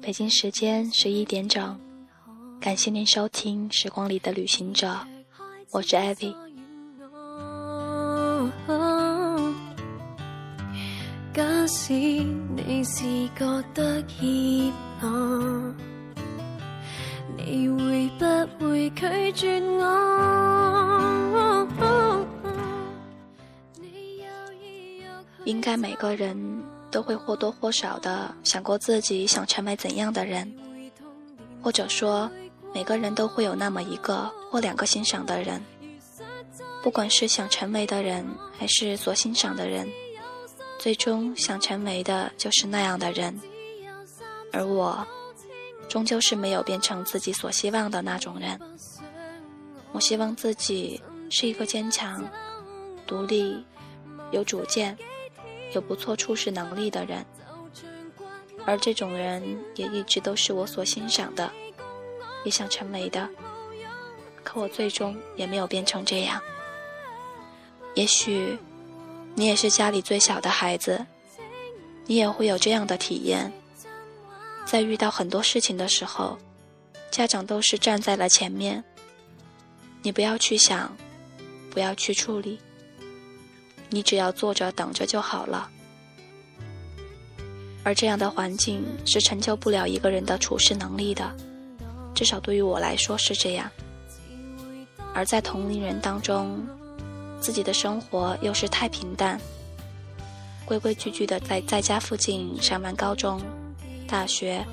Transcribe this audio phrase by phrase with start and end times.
[0.00, 1.78] 北京时间十一点整，
[2.60, 4.88] 感谢您收听《时光里的旅行者》，
[5.72, 6.34] 我是艾薇。
[11.32, 13.02] 假使你是
[13.36, 15.74] 觉得热闹，
[17.36, 18.08] 你会
[18.58, 19.82] 不会拒绝我？
[25.44, 26.34] 应该每个人
[26.96, 30.50] 都会或多或少的想过自己想成为怎样的人，
[31.60, 32.30] 或者说，
[32.72, 35.62] 每个人都会有那么一个或两个欣赏的人，
[36.82, 38.26] 不管是想成为的人，
[38.58, 39.86] 还是所欣赏的人。
[40.78, 43.38] 最终想成为的就是那样的人，
[44.50, 45.06] 而我，
[45.90, 48.58] 终究是没有变成自己所希望的那种人。
[49.92, 52.26] 我希望自己是一个坚强、
[53.06, 53.62] 独立、
[54.30, 54.96] 有主见、
[55.76, 57.24] 有不错处事能力的人，
[58.64, 59.42] 而这种人
[59.76, 61.52] 也一直都是我所欣赏的，
[62.44, 63.28] 也想成为的。
[64.42, 66.40] 可我最终也没有变成这样。
[67.94, 68.58] 也许。
[69.38, 71.04] 你也是家里最小的孩子，
[72.06, 73.52] 你也会有这样的体验。
[74.64, 76.38] 在遇到很多事情的时候，
[77.10, 78.82] 家长都是站在了前面。
[80.00, 80.96] 你不要去想，
[81.70, 82.58] 不要去处理，
[83.90, 85.70] 你只要坐着等着就好了。
[87.84, 91.30] 而这样的环境是成就不了一个人的处事能力的，
[92.14, 93.70] 至少对于我来说是这样。
[95.14, 96.66] 而在同龄人当中，
[97.40, 99.40] 自己的生活又是太平淡，
[100.64, 103.40] 规规矩矩的在在家附近上完高中、
[104.08, 104.66] 大学，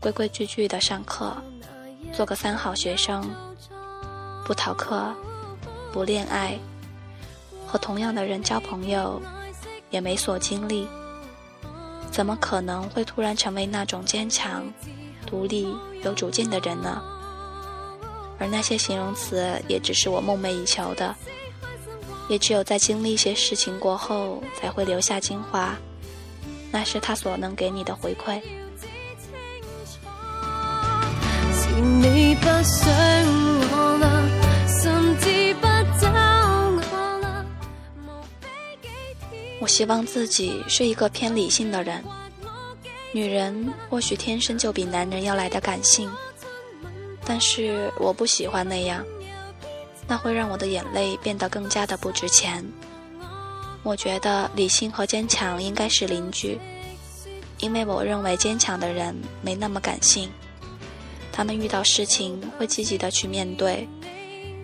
[0.00, 1.36] 规规矩矩的上课，
[2.12, 3.30] 做个三好学生，
[4.44, 5.14] 不逃课，
[5.92, 6.58] 不恋爱，
[7.70, 9.22] 和同样的人交朋友，
[9.90, 10.88] 也没所经历，
[12.10, 14.64] 怎么可能会突然成为那种坚强、
[15.24, 15.72] 独立、
[16.02, 17.00] 有主见的人呢？
[18.40, 21.14] 而那些形容词，也只是我梦寐以求的。
[22.28, 25.76] 也只有在经历一些事情过后，才会留下精华，
[26.72, 28.40] 那是他所能给你的回馈。
[39.70, 42.02] 希望自己是一个偏理性的人。
[43.12, 46.10] 女人或许天生就比男人要来的感性，
[47.24, 49.04] 但是我不喜欢那样。
[50.08, 52.64] 那会让我的眼泪变得更加的不值钱。
[53.84, 56.58] 我觉得理性和坚强应该是邻居，
[57.60, 60.28] 因为我认为坚强的人没那么感性，
[61.30, 63.88] 他们遇到事情会积极的去面对，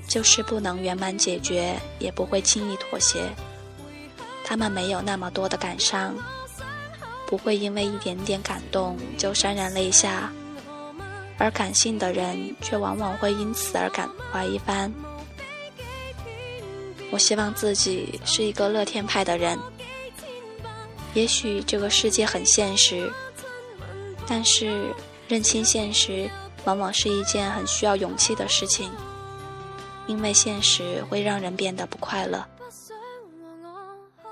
[0.09, 3.21] 就是不能圆满解决，也不会轻易妥协。
[4.49, 6.15] 他们没有那么多的感伤，
[7.27, 10.33] 不会因为一点点感动就潸然泪下，
[11.37, 14.93] 而感性的人却往往会因此而感怀一番。
[17.11, 19.59] 我希望自己是一个乐天派的人。
[21.15, 23.13] 也许这个世界很现实，
[24.29, 24.95] 但是
[25.27, 26.31] 认清现实
[26.65, 28.93] 往往是一件很需要勇气的事情，
[30.07, 32.47] 因为现实会让人变得不快乐。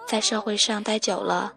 [0.06, 1.52] 在社会上待久了，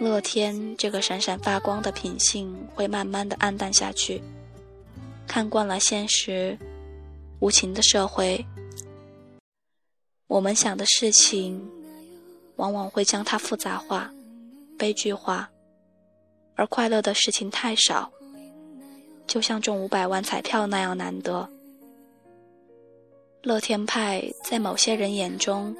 [0.00, 4.20] 乐天这个闪闪发光的品性会慢慢的暗淡下去。
[5.26, 6.58] 看惯了现实，
[7.40, 8.44] 无情的社会。
[10.26, 11.62] 我们想的事情，
[12.56, 14.10] 往往会将它复杂化、
[14.78, 15.48] 悲剧化，
[16.56, 18.10] 而快乐的事情太少，
[19.26, 21.48] 就像中五百万彩票那样难得。
[23.42, 25.74] 乐天派在某些人眼中，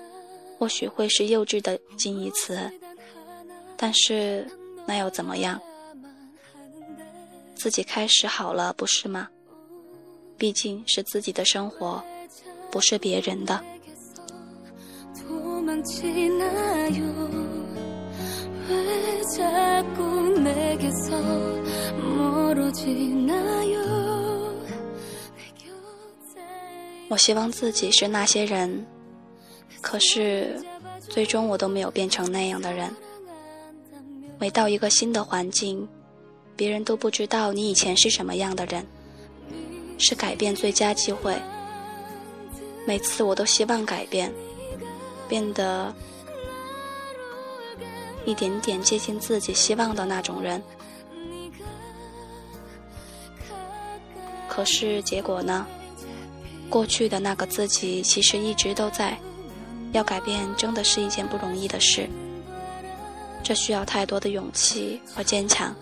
[0.62, 2.70] 或许会是幼稚的近义词，
[3.76, 4.46] 但是
[4.86, 5.60] 那又怎么样？
[7.56, 9.28] 自己开始好了，不是吗？
[10.38, 12.00] 毕竟是自己的生活，
[12.70, 13.60] 不是别人的。
[27.08, 28.86] 我希望自己是那些人，
[29.82, 30.58] 可是
[31.10, 32.90] 最终我都没有变成那样的人。
[34.38, 35.86] 每到一个新的环境，
[36.56, 38.86] 别人都不知道你以前是什么样的人，
[39.98, 41.36] 是改变最佳机会。
[42.86, 44.32] 每次我都希望改变。
[45.28, 45.94] 变得
[48.26, 50.62] 一点点接近自己希望的那种人，
[54.46, 55.66] 可是结果呢？
[56.68, 59.18] 过去的那个自己其实一直都在，
[59.92, 62.08] 要改变真的是一件不容易的事。
[63.42, 65.74] 这需要太多的勇气和坚强。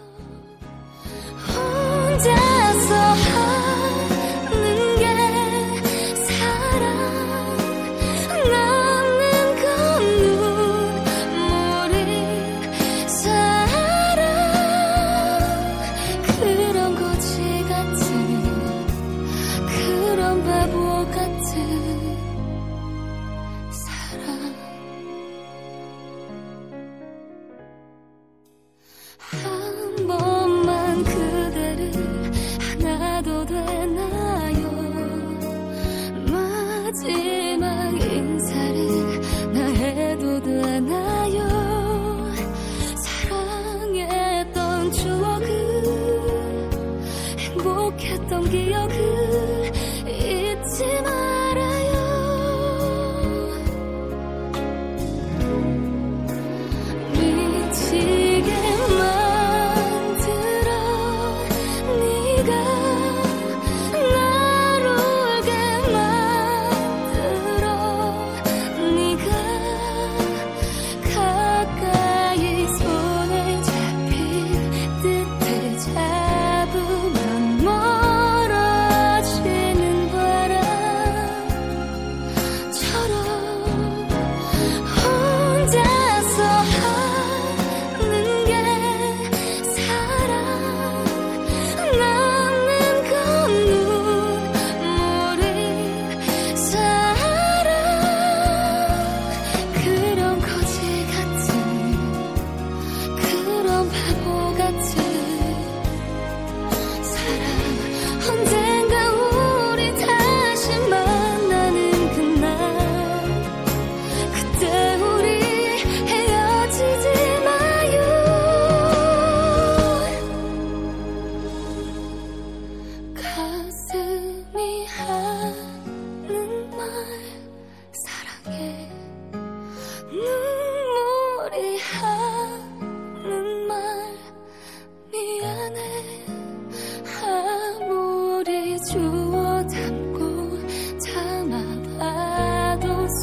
[48.31, 49.40] 总记要去。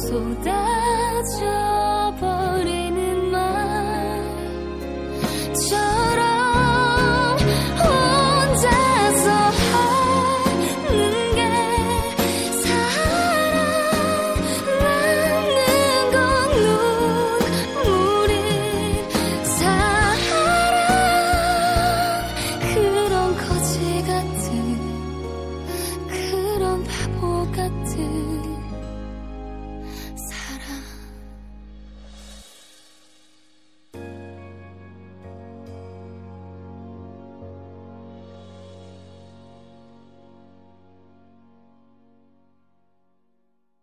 [0.08, 0.77] 错的。